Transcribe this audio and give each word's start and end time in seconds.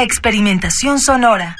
Experimentación 0.00 1.00
sonora. 1.00 1.56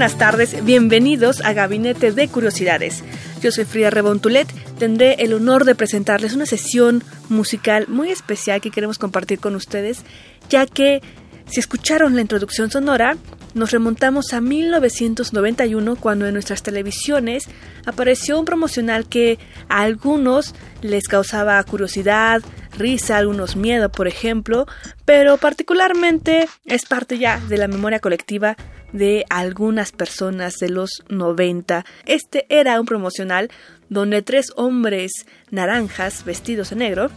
Buenas 0.00 0.16
tardes, 0.16 0.64
bienvenidos 0.64 1.42
a 1.42 1.52
Gabinete 1.52 2.10
de 2.10 2.26
Curiosidades. 2.26 3.04
Yo 3.42 3.52
soy 3.52 3.66
Frida 3.66 3.90
Rebontulet, 3.90 4.50
tendré 4.78 5.16
el 5.18 5.34
honor 5.34 5.66
de 5.66 5.74
presentarles 5.74 6.32
una 6.32 6.46
sesión 6.46 7.04
musical 7.28 7.84
muy 7.86 8.10
especial 8.10 8.62
que 8.62 8.70
queremos 8.70 8.96
compartir 8.96 9.40
con 9.40 9.54
ustedes, 9.54 10.02
ya 10.48 10.64
que 10.64 11.02
si 11.44 11.60
escucharon 11.60 12.14
la 12.14 12.22
introducción 12.22 12.70
sonora, 12.70 13.18
nos 13.52 13.72
remontamos 13.72 14.32
a 14.32 14.40
1991 14.40 15.96
cuando 15.96 16.26
en 16.26 16.32
nuestras 16.32 16.62
televisiones 16.62 17.44
apareció 17.84 18.38
un 18.38 18.46
promocional 18.46 19.06
que 19.06 19.38
a 19.68 19.82
algunos 19.82 20.54
les 20.80 21.08
causaba 21.08 21.62
curiosidad, 21.64 22.40
risa, 22.80 23.16
algunos 23.16 23.54
miedo, 23.54 23.92
por 23.92 24.08
ejemplo, 24.08 24.66
pero 25.04 25.36
particularmente 25.36 26.48
es 26.64 26.84
parte 26.86 27.18
ya 27.18 27.38
de 27.48 27.58
la 27.58 27.68
memoria 27.68 28.00
colectiva 28.00 28.56
de 28.92 29.24
algunas 29.30 29.92
personas 29.92 30.54
de 30.54 30.70
los 30.70 31.04
90. 31.08 31.84
Este 32.06 32.46
era 32.48 32.80
un 32.80 32.86
promocional 32.86 33.50
donde 33.88 34.22
tres 34.22 34.52
hombres 34.56 35.12
naranjas 35.50 36.24
vestidos 36.24 36.70
de 36.70 36.76
negro 36.76 37.10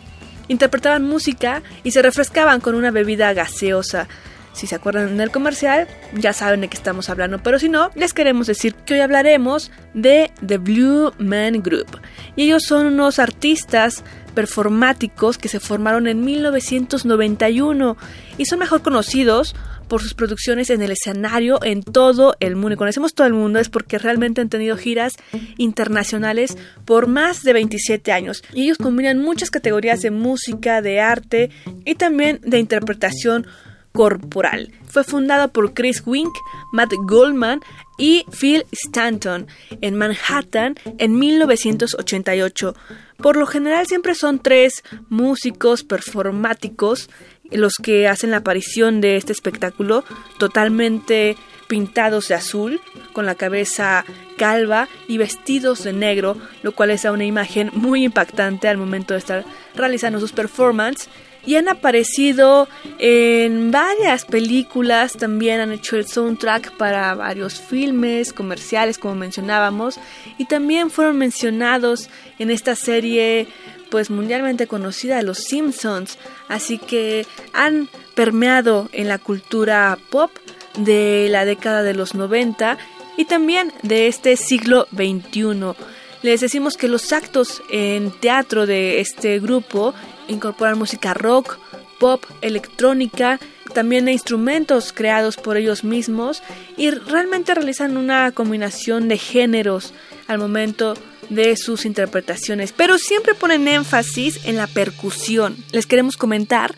interpretaban 0.47 1.03
música 1.03 1.63
y 1.83 1.91
se 1.91 2.01
refrescaban 2.01 2.59
con 2.59 2.75
una 2.75 2.91
bebida 2.91 3.33
gaseosa. 3.33 4.07
Si 4.53 4.67
se 4.67 4.75
acuerdan 4.75 5.17
del 5.17 5.31
comercial, 5.31 5.87
ya 6.13 6.31
saben 6.31 6.61
de 6.61 6.67
qué 6.67 6.77
estamos 6.77 7.09
hablando, 7.09 7.41
pero 7.41 7.57
si 7.57 7.69
no, 7.69 7.89
les 7.95 8.13
queremos 8.13 8.45
decir 8.45 8.75
que 8.75 8.93
hoy 8.93 8.99
hablaremos 8.99 9.71
de 9.95 10.31
The 10.45 10.59
Blue 10.59 11.11
Man 11.17 11.63
Group. 11.63 11.99
Y 12.35 12.43
ellos 12.43 12.63
son 12.63 12.85
unos 12.85 13.17
artistas 13.17 14.03
performáticos 14.33 15.37
que 15.37 15.49
se 15.49 15.59
formaron 15.59 16.07
en 16.07 16.23
1991 16.23 17.97
y 18.37 18.45
son 18.45 18.59
mejor 18.59 18.81
conocidos 18.81 19.55
por 19.87 20.01
sus 20.01 20.13
producciones 20.13 20.69
en 20.69 20.81
el 20.81 20.91
escenario 20.91 21.59
en 21.63 21.83
todo 21.83 22.35
el 22.39 22.55
mundo. 22.55 22.73
Y 22.73 22.77
conocemos 22.77 23.13
todo 23.13 23.27
el 23.27 23.33
mundo 23.33 23.59
es 23.59 23.69
porque 23.69 23.97
realmente 23.97 24.41
han 24.41 24.49
tenido 24.49 24.77
giras 24.77 25.13
internacionales 25.57 26.57
por 26.85 27.07
más 27.07 27.43
de 27.43 27.53
27 27.53 28.11
años. 28.11 28.43
Y 28.53 28.63
ellos 28.63 28.77
combinan 28.77 29.19
muchas 29.19 29.51
categorías 29.51 30.01
de 30.01 30.11
música, 30.11 30.81
de 30.81 30.99
arte 30.99 31.51
y 31.85 31.95
también 31.95 32.39
de 32.43 32.59
interpretación 32.59 33.45
corporal. 33.91 34.71
Fue 34.87 35.03
fundado 35.03 35.49
por 35.49 35.73
Chris 35.73 36.01
Wink, 36.05 36.33
Matt 36.71 36.91
Goldman 37.05 37.61
y 37.97 38.25
Phil 38.31 38.65
Stanton 38.71 39.47
en 39.81 39.95
Manhattan 39.95 40.75
en 40.97 41.17
1988. 41.17 42.75
Por 43.23 43.37
lo 43.37 43.45
general 43.47 43.87
siempre 43.87 44.15
son 44.15 44.39
tres 44.39 44.83
músicos 45.07 45.85
performáticos 45.85 47.09
los 47.51 47.75
que 47.81 48.09
hacen 48.09 48.31
la 48.31 48.37
aparición 48.37 48.99
de 48.99 49.15
este 49.15 49.31
espectáculo 49.31 50.03
totalmente 50.37 51.37
pintados 51.69 52.27
de 52.27 52.35
azul, 52.35 52.81
con 53.13 53.25
la 53.25 53.35
cabeza 53.35 54.03
calva 54.37 54.89
y 55.07 55.17
vestidos 55.17 55.85
de 55.85 55.93
negro, 55.93 56.35
lo 56.63 56.73
cual 56.73 56.91
es 56.91 57.05
una 57.05 57.23
imagen 57.23 57.71
muy 57.71 58.03
impactante 58.03 58.67
al 58.67 58.75
momento 58.75 59.13
de 59.13 59.19
estar 59.19 59.45
realizando 59.73 60.19
sus 60.19 60.33
performances. 60.33 61.07
Y 61.45 61.55
han 61.55 61.67
aparecido 61.67 62.67
en 62.99 63.71
varias 63.71 64.25
películas, 64.25 65.13
también 65.13 65.59
han 65.59 65.71
hecho 65.71 65.97
el 65.97 66.07
soundtrack 66.07 66.77
para 66.77 67.13
varios 67.15 67.59
filmes, 67.59 68.31
comerciales, 68.33 68.97
como 68.97 69.15
mencionábamos, 69.15 69.99
y 70.37 70.45
también 70.45 70.89
fueron 70.89 71.17
mencionados 71.17 72.09
en 72.39 72.49
esta 72.49 72.75
serie 72.75 73.47
pues 73.89 74.09
mundialmente 74.09 74.65
conocida 74.65 75.17
de 75.17 75.23
los 75.23 75.37
Simpsons, 75.37 76.17
así 76.47 76.79
que 76.79 77.27
han 77.53 77.89
permeado 78.15 78.89
en 78.91 79.07
la 79.07 79.19
cultura 79.19 79.99
pop 80.09 80.31
de 80.77 81.27
la 81.29 81.45
década 81.45 81.83
de 81.83 81.93
los 81.93 82.15
90 82.15 82.79
y 83.17 83.25
también 83.25 83.71
de 83.83 84.07
este 84.07 84.35
siglo 84.37 84.87
XXI. 84.91 85.75
Les 86.23 86.39
decimos 86.39 86.77
que 86.77 86.87
los 86.87 87.11
actos 87.11 87.61
en 87.69 88.09
teatro 88.09 88.65
de 88.65 89.01
este 89.01 89.39
grupo 89.39 89.93
incorporan 90.29 90.79
música 90.79 91.13
rock, 91.13 91.57
pop, 91.99 92.23
electrónica, 92.41 93.41
también 93.73 94.07
instrumentos 94.07 94.93
creados 94.93 95.35
por 95.35 95.57
ellos 95.57 95.83
mismos 95.83 96.41
y 96.77 96.91
realmente 96.91 97.53
realizan 97.53 97.97
una 97.97 98.31
combinación 98.31 99.09
de 99.09 99.17
géneros 99.17 99.93
al 100.27 100.37
momento 100.37 100.93
de 101.29 101.57
sus 101.57 101.85
interpretaciones, 101.85 102.71
pero 102.71 102.97
siempre 102.97 103.33
ponen 103.33 103.67
énfasis 103.67 104.45
en 104.45 104.55
la 104.55 104.67
percusión. 104.67 105.57
Les 105.73 105.87
queremos 105.87 106.15
comentar 106.15 106.75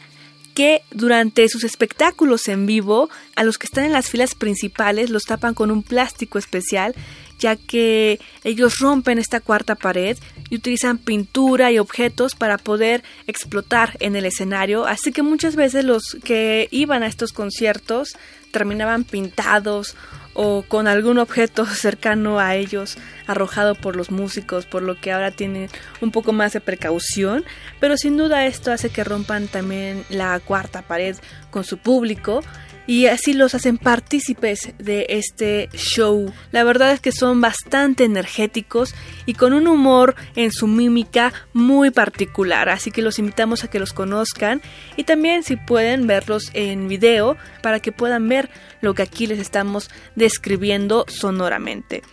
que 0.56 0.82
durante 0.92 1.48
sus 1.50 1.64
espectáculos 1.64 2.48
en 2.48 2.66
vivo, 2.66 3.10
a 3.36 3.44
los 3.44 3.58
que 3.60 3.66
están 3.68 3.84
en 3.84 3.92
las 3.92 4.10
filas 4.10 4.34
principales 4.34 5.12
los 5.12 5.26
tapan 5.26 5.54
con 5.54 5.70
un 5.70 5.84
plástico 5.84 6.40
especial, 6.40 6.96
ya 7.40 7.56
que 7.56 8.20
ellos 8.44 8.80
rompen 8.80 9.20
esta 9.20 9.40
cuarta 9.40 9.76
pared 9.76 10.18
y 10.50 10.56
utilizan 10.56 10.98
pintura 10.98 11.72
y 11.72 11.80
objetos 11.80 12.36
para 12.36 12.58
poder 12.58 13.04
explotar 13.28 13.98
en 14.00 14.16
el 14.16 14.26
escenario, 14.26 14.86
así 14.86 15.12
que 15.12 15.24
muchas 15.24 15.56
veces 15.56 15.86
los 15.86 16.18
que 16.24 16.68
iban 16.72 17.04
a 17.04 17.08
estos 17.08 17.34
conciertos 17.34 18.18
terminaban 18.52 19.04
pintados 19.04 19.96
o 20.36 20.64
con 20.68 20.88
algún 20.88 21.18
objeto 21.18 21.66
cercano 21.86 22.40
a 22.40 22.56
ellos 22.56 22.98
arrojado 23.26 23.74
por 23.74 23.96
los 23.96 24.12
músicos, 24.12 24.66
por 24.66 24.84
lo 24.84 25.00
que 25.00 25.12
ahora 25.12 25.32
tienen 25.32 25.70
un 26.02 26.12
poco 26.12 26.32
más 26.32 26.54
de 26.54 26.62
precaución, 26.62 27.44
pero 27.80 27.98
sin 27.98 28.18
duda 28.18 28.46
esto 28.46 28.72
hace 28.72 28.90
que 28.90 29.04
rompan 29.04 29.48
también 29.48 30.04
la 30.10 30.40
cuarta 30.40 30.84
pared 30.84 31.16
con 31.50 31.64
su 31.64 31.80
público 31.80 32.42
y 32.88 33.08
así 33.08 33.34
los 33.34 33.56
hacen 33.56 33.78
partícipes 33.78 34.74
de 34.78 35.06
este 35.10 35.70
show. 35.74 36.32
La 36.52 36.64
verdad 36.64 36.92
es 36.92 37.00
que 37.00 37.12
son 37.12 37.42
bastante 37.42 38.04
energéticos 38.04 38.94
y 39.26 39.34
con 39.34 39.54
un 39.54 39.68
humor 39.68 40.16
en 40.36 40.52
su 40.52 40.68
mímica 40.68 41.34
muy 41.54 41.92
particular, 41.92 42.70
así 42.70 42.92
que 42.92 43.02
los 43.02 43.20
invitamos 43.20 43.64
a 43.64 43.70
que 43.70 43.80
los 43.80 43.94
conozcan 43.94 44.62
y 44.96 45.04
también 45.04 45.44
si 45.44 45.56
pueden 45.56 46.08
verlos 46.08 46.52
en 46.54 46.88
video 46.88 47.38
para 47.62 47.80
que 47.80 47.92
puedan 47.92 48.28
ver 48.28 48.50
lo 48.82 48.94
que 48.94 49.04
aquí 49.04 49.28
les 49.28 49.40
estamos 49.40 49.90
describiendo 50.16 51.06
sonoramente. 51.08 52.04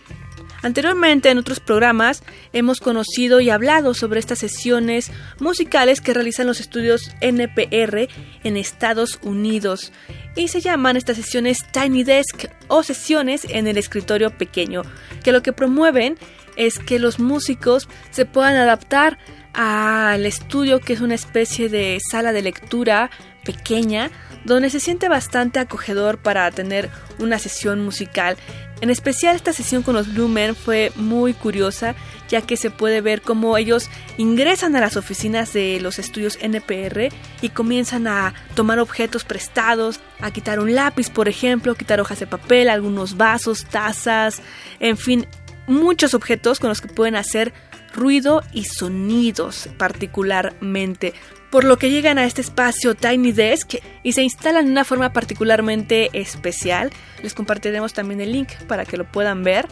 Anteriormente 0.63 1.29
en 1.29 1.37
otros 1.37 1.59
programas 1.59 2.23
hemos 2.53 2.79
conocido 2.79 3.41
y 3.41 3.49
hablado 3.49 3.93
sobre 3.93 4.21
estas 4.21 4.39
sesiones 4.39 5.11
musicales 5.39 5.99
que 5.99 6.13
realizan 6.13 6.47
los 6.47 6.61
estudios 6.61 7.11
NPR 7.19 8.07
en 8.45 8.55
Estados 8.55 9.19
Unidos 9.21 9.91
y 10.37 10.47
se 10.47 10.61
llaman 10.61 10.95
estas 10.95 11.17
sesiones 11.17 11.59
Tiny 11.71 12.05
Desk 12.05 12.45
o 12.69 12.81
sesiones 12.81 13.45
en 13.49 13.67
el 13.67 13.77
escritorio 13.77 14.29
pequeño, 14.29 14.83
que 15.21 15.33
lo 15.33 15.43
que 15.43 15.51
promueven 15.51 16.17
es 16.55 16.79
que 16.79 16.97
los 16.97 17.19
músicos 17.19 17.89
se 18.11 18.25
puedan 18.25 18.55
adaptar 18.55 19.17
al 19.53 20.25
estudio 20.25 20.79
que 20.79 20.93
es 20.93 21.01
una 21.01 21.15
especie 21.15 21.67
de 21.67 21.99
sala 22.09 22.31
de 22.31 22.41
lectura 22.41 23.11
pequeña 23.43 24.11
donde 24.45 24.69
se 24.69 24.79
siente 24.79 25.09
bastante 25.09 25.59
acogedor 25.59 26.17
para 26.17 26.49
tener 26.51 26.89
una 27.19 27.39
sesión 27.39 27.83
musical. 27.83 28.37
En 28.81 28.89
especial 28.89 29.35
esta 29.35 29.53
sesión 29.53 29.83
con 29.83 29.95
los 29.95 30.13
Blue 30.13 30.27
Men 30.27 30.55
fue 30.55 30.91
muy 30.95 31.33
curiosa 31.33 31.95
ya 32.29 32.41
que 32.41 32.57
se 32.57 32.71
puede 32.71 33.01
ver 33.01 33.21
cómo 33.21 33.57
ellos 33.57 33.89
ingresan 34.17 34.75
a 34.75 34.81
las 34.81 34.97
oficinas 34.97 35.53
de 35.53 35.79
los 35.79 35.99
estudios 35.99 36.37
NPR 36.41 37.09
y 37.41 37.49
comienzan 37.49 38.07
a 38.07 38.33
tomar 38.55 38.79
objetos 38.79 39.23
prestados, 39.23 39.99
a 40.19 40.31
quitar 40.31 40.59
un 40.59 40.73
lápiz 40.73 41.09
por 41.09 41.29
ejemplo, 41.29 41.75
quitar 41.75 42.01
hojas 42.01 42.19
de 42.19 42.27
papel, 42.27 42.69
algunos 42.69 43.17
vasos, 43.17 43.65
tazas, 43.65 44.41
en 44.79 44.97
fin, 44.97 45.27
muchos 45.67 46.13
objetos 46.13 46.59
con 46.59 46.69
los 46.69 46.81
que 46.81 46.87
pueden 46.87 47.15
hacer 47.15 47.53
ruido 47.93 48.43
y 48.51 48.65
sonidos 48.65 49.69
particularmente 49.77 51.13
por 51.53 51.65
lo 51.65 51.77
que 51.77 51.91
llegan 51.91 52.17
a 52.17 52.25
este 52.25 52.41
espacio 52.41 52.95
Tiny 52.95 53.31
Desk 53.31 53.75
y 54.01 54.13
se 54.13 54.23
instalan 54.23 54.65
de 54.65 54.71
una 54.71 54.83
forma 54.83 55.13
particularmente 55.13 56.09
especial. 56.19 56.89
Les 57.21 57.35
compartiremos 57.35 57.93
también 57.93 58.21
el 58.21 58.31
link 58.31 58.49
para 58.67 58.85
que 58.85 58.97
lo 58.97 59.05
puedan 59.05 59.43
ver. 59.43 59.67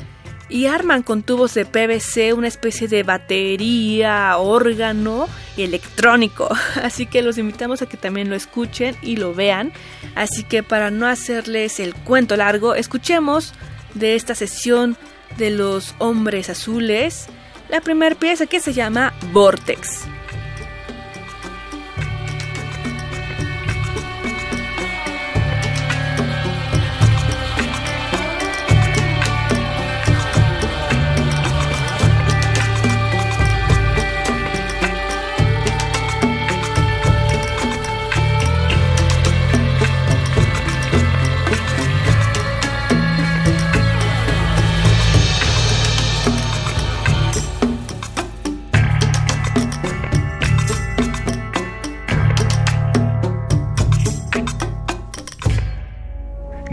Y 0.47 0.67
arman 0.67 1.01
con 1.01 1.23
tubos 1.23 1.55
de 1.55 1.65
PVC 1.65 2.33
una 2.33 2.49
especie 2.49 2.87
de 2.87 3.01
batería, 3.01 4.37
órgano 4.37 5.27
electrónico. 5.57 6.49
Así 6.83 7.07
que 7.07 7.23
los 7.23 7.39
invitamos 7.39 7.81
a 7.81 7.87
que 7.87 7.97
también 7.97 8.29
lo 8.29 8.35
escuchen 8.35 8.95
y 9.01 9.15
lo 9.15 9.33
vean. 9.33 9.73
Así 10.13 10.43
que 10.43 10.61
para 10.61 10.91
no 10.91 11.07
hacerles 11.07 11.79
el 11.79 11.95
cuento 11.95 12.37
largo, 12.37 12.75
escuchemos 12.75 13.55
de 13.95 14.13
esta 14.13 14.35
sesión 14.35 14.97
de 15.39 15.49
los 15.49 15.95
hombres 15.97 16.47
azules 16.51 17.27
la 17.71 17.79
primera 17.79 18.15
pieza 18.15 18.45
que 18.45 18.59
se 18.59 18.73
llama 18.73 19.13
Vortex. 19.31 20.05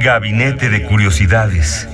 Gabinete 0.01 0.69
de 0.69 0.85
Curiosidades. 0.85 1.89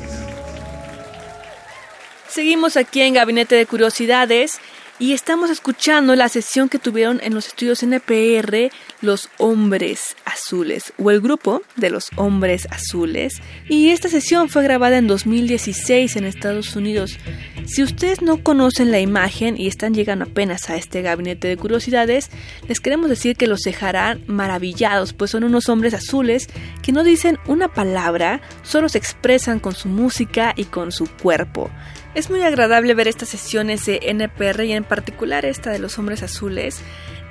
Seguimos 2.28 2.76
aquí 2.76 3.00
en 3.00 3.14
Gabinete 3.14 3.54
de 3.54 3.64
Curiosidades 3.64 4.60
y 4.98 5.12
estamos 5.12 5.50
escuchando 5.50 6.14
la 6.14 6.28
sesión 6.28 6.68
que 6.68 6.78
tuvieron 6.78 7.20
en 7.22 7.34
los 7.34 7.48
estudios 7.48 7.82
NPR 7.82 8.70
los 9.00 9.28
hombres 9.38 10.16
azules 10.24 10.92
o 10.98 11.10
el 11.10 11.20
grupo 11.20 11.62
de 11.76 11.90
los 11.90 12.10
hombres 12.16 12.68
azules 12.70 13.42
y 13.68 13.90
esta 13.90 14.08
sesión 14.08 14.48
fue 14.48 14.62
grabada 14.62 14.96
en 14.96 15.06
2016 15.06 16.16
en 16.16 16.24
Estados 16.24 16.76
Unidos. 16.76 17.18
Si 17.66 17.82
ustedes 17.82 18.22
no 18.22 18.42
conocen 18.42 18.90
la 18.90 19.00
imagen 19.00 19.56
y 19.58 19.66
están 19.66 19.94
llegando 19.94 20.26
apenas 20.26 20.70
a 20.70 20.76
este 20.76 21.02
gabinete 21.02 21.48
de 21.48 21.56
curiosidades, 21.56 22.30
les 22.68 22.80
queremos 22.80 23.08
decir 23.10 23.36
que 23.36 23.46
los 23.46 23.60
dejarán 23.60 24.22
maravillados, 24.26 25.12
pues 25.12 25.30
son 25.30 25.44
unos 25.44 25.68
hombres 25.68 25.94
azules 25.94 26.48
que 26.82 26.92
no 26.92 27.02
dicen 27.04 27.38
una 27.46 27.68
palabra, 27.68 28.40
solo 28.62 28.88
se 28.88 28.98
expresan 28.98 29.60
con 29.60 29.74
su 29.74 29.88
música 29.88 30.52
y 30.56 30.64
con 30.64 30.92
su 30.92 31.06
cuerpo. 31.06 31.70
Es 32.14 32.30
muy 32.30 32.42
agradable 32.42 32.94
ver 32.94 33.08
estas 33.08 33.28
sesiones 33.28 33.86
de 33.86 33.98
NPR 34.04 34.62
y 34.64 34.72
en 34.72 34.84
particular 34.84 35.44
esta 35.44 35.70
de 35.70 35.80
los 35.80 35.98
hombres 35.98 36.22
azules, 36.22 36.80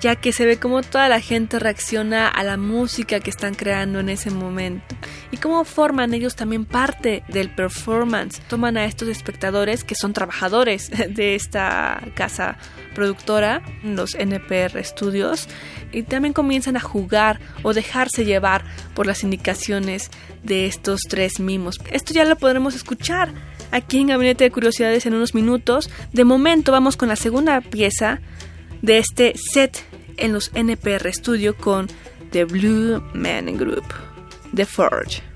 ya 0.01 0.17
que 0.17 0.33
se 0.33 0.45
ve 0.45 0.59
cómo 0.59 0.81
toda 0.81 1.07
la 1.07 1.21
gente 1.21 1.57
reacciona 1.57 2.27
a 2.27 2.43
la 2.43 2.57
música 2.57 3.21
que 3.21 3.29
están 3.29 3.55
creando 3.55 4.01
en 4.01 4.09
ese 4.09 4.29
momento 4.29 4.93
y 5.31 5.37
cómo 5.37 5.63
forman 5.63 6.13
ellos 6.13 6.35
también 6.35 6.65
parte 6.65 7.23
del 7.29 7.49
performance. 7.49 8.41
Toman 8.49 8.75
a 8.75 8.83
estos 8.83 9.07
espectadores 9.07 9.85
que 9.85 9.95
son 9.95 10.11
trabajadores 10.11 10.91
de 11.09 11.35
esta 11.35 12.03
casa 12.13 12.57
productora, 12.93 13.61
los 13.83 14.15
NPR 14.15 14.83
Studios, 14.83 15.47
y 15.93 16.03
también 16.03 16.33
comienzan 16.33 16.75
a 16.75 16.81
jugar 16.81 17.39
o 17.61 17.73
dejarse 17.73 18.25
llevar 18.25 18.65
por 18.93 19.07
las 19.07 19.23
indicaciones 19.23 20.11
de 20.43 20.65
estos 20.65 20.99
tres 21.07 21.39
mimos. 21.39 21.79
Esto 21.89 22.13
ya 22.13 22.25
lo 22.25 22.35
podremos 22.35 22.75
escuchar 22.75 23.31
aquí 23.73 23.99
en 23.99 24.07
Gabinete 24.07 24.45
de 24.45 24.51
Curiosidades 24.51 25.05
en 25.05 25.15
unos 25.15 25.35
minutos. 25.35 25.89
De 26.13 26.23
momento 26.23 26.71
vamos 26.71 26.95
con 26.95 27.09
la 27.09 27.15
segunda 27.15 27.59
pieza 27.59 28.21
de 28.81 28.99
este 28.99 29.33
set 29.35 29.83
en 30.17 30.31
los 30.31 30.51
NPR 30.53 31.11
Studio 31.11 31.57
con 31.57 31.87
The 32.31 32.45
Blue 32.45 33.03
Man 33.13 33.57
Group, 33.57 33.85
The 34.55 34.65
Forge. 34.65 35.32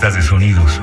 De 0.00 0.22
sonidos. 0.22 0.80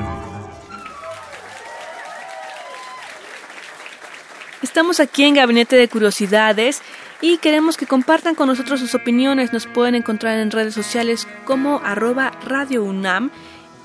Estamos 4.60 4.98
aquí 4.98 5.22
en 5.22 5.34
Gabinete 5.34 5.76
de 5.76 5.88
Curiosidades 5.88 6.82
y 7.20 7.38
queremos 7.38 7.76
que 7.76 7.86
compartan 7.86 8.34
con 8.34 8.48
nosotros 8.48 8.80
sus 8.80 8.94
opiniones. 8.96 9.52
Nos 9.52 9.66
pueden 9.66 9.94
encontrar 9.94 10.38
en 10.40 10.50
redes 10.50 10.74
sociales 10.74 11.28
como 11.44 11.80
arroba 11.84 12.32
Radio 12.44 12.82
UNAM 12.82 13.30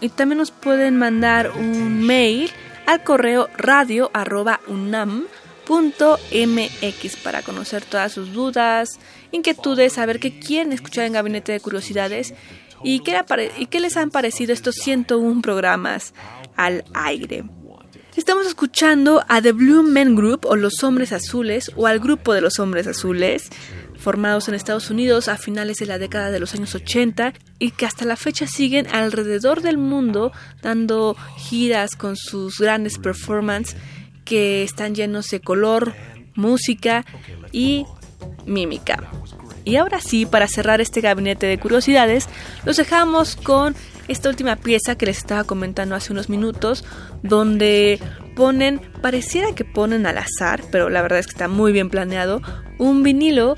y 0.02 0.10
también 0.10 0.40
nos 0.40 0.50
pueden 0.50 0.98
mandar 0.98 1.52
un 1.52 2.02
mail 2.02 2.50
al 2.88 3.04
correo 3.04 3.50
radio 3.56 4.10
arroba 4.14 4.60
unam 4.68 5.26
.mx 5.70 7.16
para 7.18 7.44
conocer 7.44 7.86
todas 7.86 8.12
sus 8.12 8.34
dudas, 8.34 9.00
inquietudes, 9.32 9.94
saber 9.94 10.20
qué 10.20 10.40
quieren 10.40 10.74
escuchar 10.74 11.06
en 11.06 11.14
Gabinete 11.14 11.52
de 11.52 11.60
Curiosidades 11.60 12.34
¿Y 12.84 13.02
qué, 13.02 13.20
¿Y 13.58 13.66
qué 13.68 13.80
les 13.80 13.98
han 13.98 14.10
parecido 14.10 14.54
estos 14.54 14.76
101 14.76 15.42
programas 15.42 16.14
al 16.56 16.86
aire? 16.94 17.44
Estamos 18.16 18.48
escuchando 18.48 19.24
a 19.28 19.42
The 19.42 19.54
Blue 19.54 19.84
Men 19.84 20.16
Group 20.16 20.46
o 20.46 20.56
Los 20.56 20.84
Hombres 20.84 21.14
Azules 21.14 21.72
o 21.76 21.88
al 21.88 22.00
grupo 22.00 22.34
de 22.34 22.42
los 22.42 22.60
Hombres 22.60 22.88
Azules 22.88 23.50
formados 23.98 24.48
en 24.48 24.56
Estados 24.56 24.90
Unidos 24.90 25.28
a 25.28 25.38
finales 25.38 25.78
de 25.78 25.86
la 25.86 26.00
década 26.00 26.32
de 26.32 26.40
los 26.40 26.54
años 26.56 26.74
80 26.74 27.34
y 27.60 27.72
que 27.72 27.86
hasta 27.86 28.06
la 28.06 28.16
fecha 28.16 28.48
siguen 28.48 28.88
alrededor 28.88 29.62
del 29.62 29.78
mundo 29.78 30.32
dando 30.62 31.16
giras 31.38 31.96
con 31.96 32.16
sus 32.16 32.60
grandes 32.60 32.98
performances 32.98 33.78
que 34.26 34.64
están 34.64 34.96
llenos 34.96 35.28
de 35.30 35.42
color, 35.42 35.94
música 36.36 37.06
y 37.52 37.86
mímica. 38.46 39.10
Y 39.70 39.76
ahora 39.76 40.02
sí, 40.02 40.26
para 40.26 40.48
cerrar 40.48 40.82
este 40.82 41.00
gabinete 41.00 41.46
de 41.46 41.60
curiosidades, 41.60 42.28
los 42.66 42.78
dejamos 42.78 43.36
con 43.36 43.76
esta 44.08 44.28
última 44.28 44.56
pieza 44.56 44.96
que 44.96 45.06
les 45.06 45.20
estaba 45.20 45.44
comentando 45.44 45.94
hace 45.94 46.12
unos 46.12 46.28
minutos, 46.28 46.84
donde 47.22 48.00
ponen, 48.36 48.82
pareciera 49.04 49.54
que 49.54 49.66
ponen 49.66 50.08
al 50.08 50.18
azar, 50.18 50.64
pero 50.72 50.90
la 50.90 51.04
verdad 51.04 51.20
es 51.20 51.28
que 51.28 51.34
está 51.34 51.48
muy 51.48 51.72
bien 51.72 51.92
planeado, 51.92 52.42
un 52.80 53.04
vinilo 53.04 53.56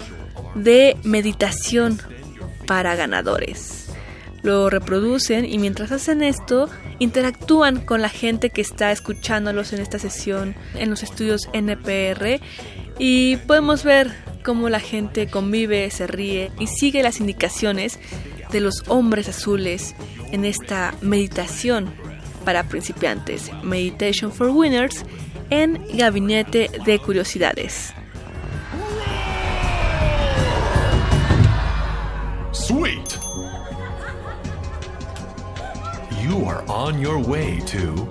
de 0.54 0.98
meditación 1.04 1.98
para 2.68 2.94
ganadores. 2.98 3.88
Lo 4.42 4.70
reproducen 4.70 5.46
y 5.46 5.60
mientras 5.60 5.94
hacen 5.94 6.24
esto, 6.24 6.68
interactúan 7.00 7.80
con 7.80 8.02
la 8.02 8.10
gente 8.10 8.50
que 8.50 8.60
está 8.60 8.92
escuchándolos 8.92 9.72
en 9.72 9.80
esta 9.80 9.98
sesión 9.98 10.56
en 10.76 10.90
los 10.90 11.04
estudios 11.04 11.48
NPR 11.54 12.42
y 13.00 13.38
podemos 13.38 13.86
ver 13.86 14.12
cómo 14.42 14.70
la 14.70 14.80
gente 14.80 15.28
convive, 15.28 15.90
se 15.92 16.08
ríe 16.08 16.52
y 16.60 16.68
sigue 16.68 17.04
las 17.04 17.20
indicaciones 17.20 18.00
de 18.52 18.60
los 18.60 18.84
hombres 18.88 19.30
azules 19.30 19.96
en 20.32 20.46
esta 20.46 20.94
meditación 21.02 21.94
para 22.46 22.64
principiantes, 22.64 23.52
Meditation 23.64 24.32
for 24.32 24.50
Winners, 24.50 25.06
en 25.50 25.82
Gabinete 25.96 26.70
de 26.86 27.00
Curiosidades. 27.00 27.94
Sweet! 32.52 33.18
You 36.22 36.46
are 36.46 36.64
on 36.70 37.02
your 37.02 37.18
way 37.18 37.60
to 37.68 38.08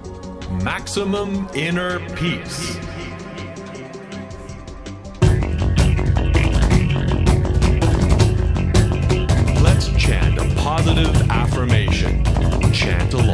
maximum 0.62 1.48
inner 1.54 2.00
peace. 2.16 2.89
Chat. 12.80 13.29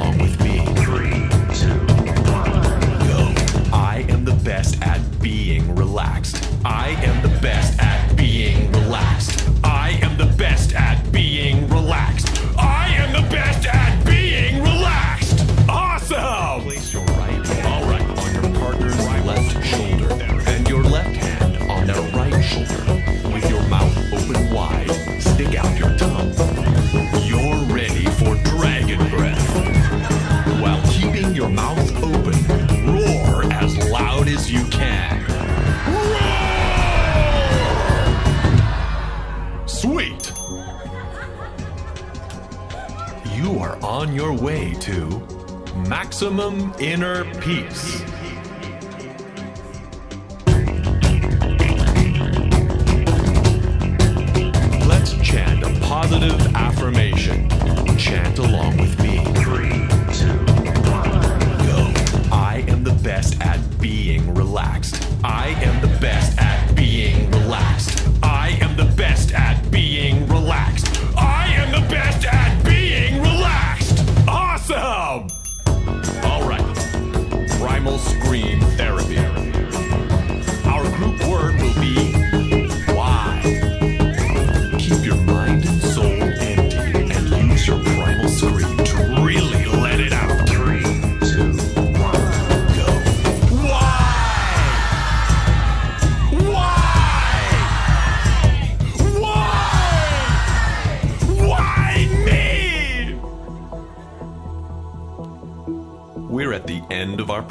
Maximum 46.17 46.73
inner 46.81 47.27
peace. 47.43 48.26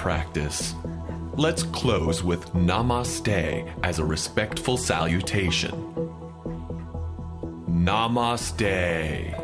Practice. 0.05 0.75
Let's 1.33 1.63
close 1.63 2.23
with 2.23 2.53
Namaste 2.53 3.73
as 3.83 3.97
a 3.97 4.05
respectful 4.05 4.77
salutation. 4.77 6.04
Namaste. 7.85 9.37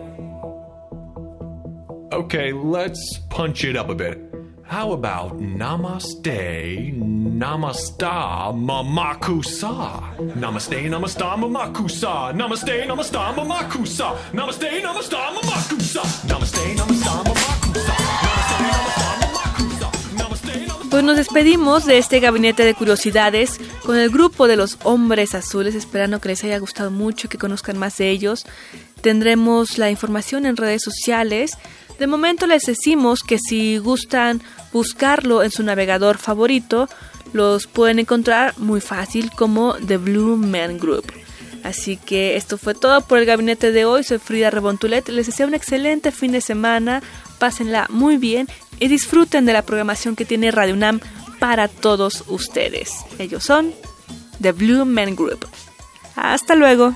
Okay, 2.11 2.51
let's 2.51 3.19
punch 3.29 3.63
it 3.63 3.75
up 3.77 3.89
a 3.89 3.93
bit. 3.93 4.17
How 4.63 4.93
about 4.93 5.37
Namaste, 5.39 6.97
Namasta, 6.97 8.51
Mamakusa? 8.51 10.01
Namaste, 10.33 10.89
Namasta, 10.89 11.35
Mamakusa. 11.37 12.33
Namaste, 12.33 12.87
Namasta, 12.87 13.31
Mamakusa. 13.35 14.17
Namaste, 14.33 14.81
Namasta, 14.81 15.19
Mamakusa. 15.35 16.01
Namaste, 16.27 16.75
Namasta, 16.75 17.23
Mamakusa. 17.23 17.50
Pues 20.91 21.05
nos 21.05 21.15
despedimos 21.15 21.85
de 21.85 21.97
este 21.97 22.19
gabinete 22.19 22.65
de 22.65 22.73
curiosidades 22.73 23.61
con 23.85 23.95
el 23.95 24.09
grupo 24.09 24.49
de 24.49 24.57
los 24.57 24.77
hombres 24.83 25.33
azules, 25.33 25.73
esperando 25.73 26.19
que 26.19 26.27
les 26.27 26.43
haya 26.43 26.59
gustado 26.59 26.91
mucho, 26.91 27.29
que 27.29 27.37
conozcan 27.37 27.77
más 27.77 27.97
de 27.97 28.09
ellos. 28.09 28.45
Tendremos 28.99 29.77
la 29.77 29.89
información 29.89 30.45
en 30.45 30.57
redes 30.57 30.81
sociales. 30.83 31.57
De 31.97 32.07
momento 32.07 32.45
les 32.45 32.63
decimos 32.63 33.23
que 33.23 33.39
si 33.39 33.77
gustan 33.77 34.41
buscarlo 34.73 35.43
en 35.43 35.51
su 35.51 35.63
navegador 35.63 36.17
favorito, 36.17 36.89
los 37.31 37.67
pueden 37.67 37.99
encontrar 37.99 38.57
muy 38.57 38.81
fácil 38.81 39.31
como 39.31 39.75
The 39.75 39.95
Blue 39.95 40.35
Man 40.35 40.77
Group. 40.77 41.05
Así 41.63 41.95
que 41.95 42.35
esto 42.35 42.57
fue 42.57 42.73
todo 42.73 42.99
por 42.99 43.17
el 43.17 43.25
gabinete 43.25 43.71
de 43.71 43.85
hoy. 43.85 44.03
Soy 44.03 44.17
Frida 44.17 44.49
Rebontulet. 44.49 45.07
Les 45.07 45.27
deseo 45.27 45.47
un 45.47 45.53
excelente 45.53 46.11
fin 46.11 46.33
de 46.33 46.41
semana. 46.41 47.01
Pásenla 47.39 47.87
muy 47.89 48.17
bien 48.17 48.49
y 48.81 48.87
disfruten 48.87 49.45
de 49.45 49.53
la 49.53 49.61
programación 49.61 50.15
que 50.15 50.25
tiene 50.25 50.49
Radio 50.49 50.73
UNAM 50.73 50.99
para 51.39 51.67
todos 51.67 52.23
ustedes. 52.27 52.91
Ellos 53.19 53.43
son 53.43 53.73
The 54.41 54.51
Blue 54.51 54.85
Man 54.85 55.15
Group. 55.15 55.47
Hasta 56.15 56.55
luego. 56.55 56.95